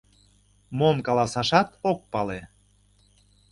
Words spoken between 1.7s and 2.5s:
ок пале.